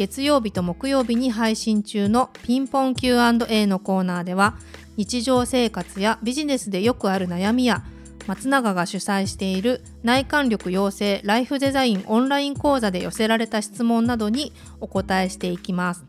[0.00, 4.54] 月曜日と木曜日に配信中のピンポン Q&A のコーナーでは
[4.96, 7.84] 日常生活やビジネスでよくある悩みや
[8.26, 16.06] 松永が主催している内観力養成ライフデザインオンライン講座で寄せられた質問などにお答えしていきます。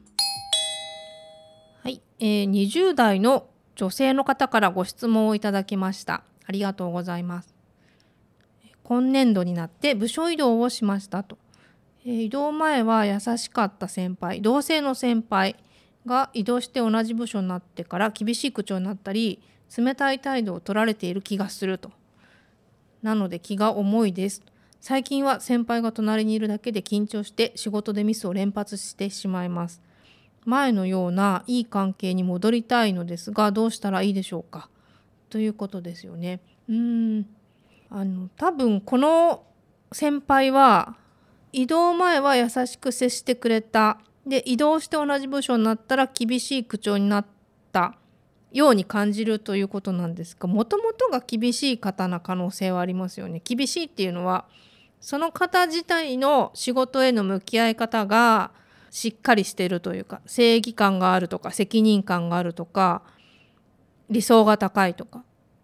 [1.83, 6.23] はい、えー、20代の女性の方からご質問をいただきました。
[6.45, 7.53] ありがとうございます。
[8.85, 11.37] 今年度になって部署移動をしましたと。
[12.03, 15.55] 移動前は優しかった先輩同性の先輩
[16.05, 19.41] が移動して同じ部署になってから厳しい口調になったり
[19.77, 21.91] 冷たい態度を取られている気がすると。
[23.03, 24.41] なので気が重いです。
[24.79, 29.81] 最近は先輩が隣にいるだけで緊張して仕事でミスを連発してしまいます。
[30.43, 34.69] 前のようないい関係に戻りたいのですがどうしたらいいでしょうか？
[35.29, 36.39] ということですよね。
[36.67, 37.27] うん。
[37.91, 39.43] あの多分この
[39.91, 40.95] 先輩は
[41.53, 43.99] 移動前は優しく接してくれた。
[44.25, 47.25] で移動して同じ部署になったら厳しい口調になっ
[47.71, 47.95] た。
[48.51, 53.41] ように感じるということなんですがもともとが厳しい方な可能性はありますよね。
[53.43, 54.45] 厳しいっていうのは
[54.99, 58.51] その方自体の仕事への向き合い方が
[58.89, 63.03] しっかりしてるというか正義感があるとか責任感があるとか
[64.09, 65.23] 理想が高いとか。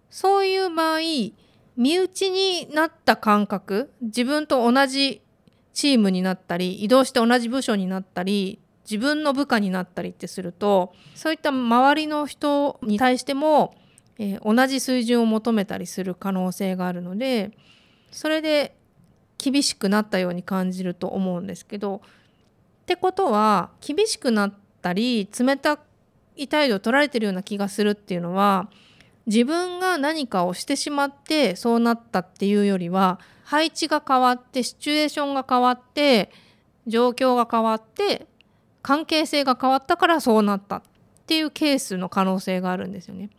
[0.09, 0.99] そういう場合
[1.75, 5.21] 身内になった感覚自分と同じ
[5.77, 8.57] チームになったり移動して同じ部署になったり
[8.89, 13.75] 自分の部下になったりってするとそういった周りの人に対しても、
[14.17, 17.51] えー、同じ水準を求めたりする可能性があるので
[18.11, 18.75] それで
[19.37, 22.01] 厳しくなったように感じると思うんですけど
[22.81, 25.77] ってことは厳しくなったり冷た
[26.37, 28.71] い態度を取られてるような気がするっていうのは
[29.27, 36.31] 自分が何かをしてしまってそうなったっていうよりは配置が変わってシチュエーションが変わって
[36.87, 38.25] 状況が変わって
[38.81, 40.81] 関係性が変わったからそうなったっ
[41.27, 43.29] ていうケースの可能性があるんですよね。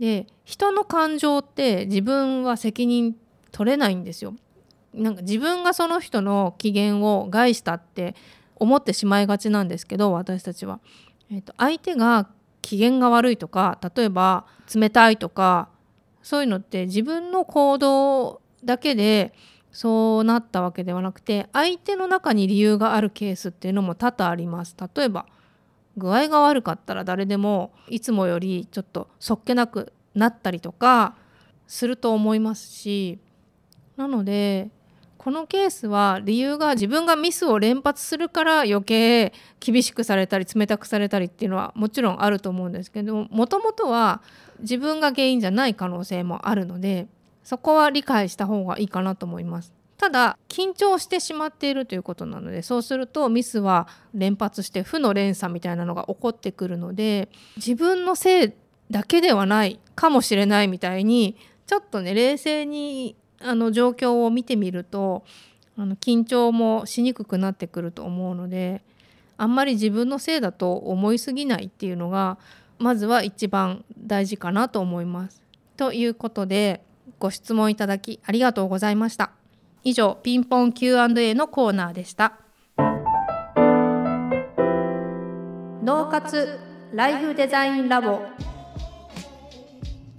[0.00, 3.16] で人の感情って自分は責任
[3.52, 4.34] 取れないんですよ。
[4.92, 8.16] なんか自分がその人の機嫌を害したって
[8.56, 10.80] 思ってしまいがちなんですけど私たちは。
[11.30, 12.28] えーと相手が
[12.64, 15.68] 機嫌が悪いとか例えば冷たいとか
[16.22, 19.34] そういうのって自分の行動だけで
[19.70, 24.74] そうなったわけではなくて相手の中に理由があるケースっていうのも多々あります。
[24.96, 25.26] 例えば
[25.98, 31.16] 具合が悪かったら誰でもいつもよりちょっとそっけなくなったりとか
[31.66, 33.18] すると思いますし
[33.98, 34.70] なので
[35.24, 44.20] このケースは理由が自分がミスを連発するから余計厳しくされたり冷たくされたりっていうのはもちろんあると思うんですけどもともとは
[44.60, 47.06] 自分が原因じゃない可能性もあるので
[47.42, 49.72] そこは理解した方がいいかなと思います。
[49.96, 58.52] ただ緊張してしまっているということなのでそうするとミスは連発して負の連鎖みたいなのが起こってくるので自分のせい
[58.90, 65.24] だけではないかもしれないみたいにちょっとね冷静にあの状況を見てみると
[65.76, 68.82] あの緊張もしにくくなってくると思うので
[69.36, 72.38] あんまり自分のせいだと思いすぎないっていうのが
[72.78, 75.42] まずは一番大事かなと思います。
[75.76, 76.82] ということで
[77.18, 79.30] ご質問いただきありがとうございました。
[79.82, 82.38] 以上、ピンポン Q&A のコーナーでした。
[85.84, 86.58] 脳活
[86.94, 88.20] ライフデザインラボ